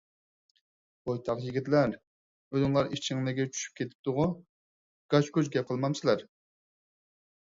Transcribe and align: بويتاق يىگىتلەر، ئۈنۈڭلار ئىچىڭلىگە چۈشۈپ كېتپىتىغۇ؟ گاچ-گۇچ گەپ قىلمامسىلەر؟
بويتاق 1.07 1.41
يىگىتلەر، 1.47 1.91
ئۈنۈڭلار 2.55 2.89
ئىچىڭلىگە 2.97 3.45
چۈشۈپ 3.57 3.77
كېتپىتىغۇ؟ 3.81 4.25
گاچ-گۇچ 5.15 5.51
گەپ 5.57 5.69
قىلمامسىلەر؟ 5.73 6.25